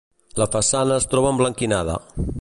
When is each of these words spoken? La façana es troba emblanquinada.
La 0.43 0.47
façana 0.55 0.97
es 1.03 1.07
troba 1.13 1.35
emblanquinada. 1.35 1.99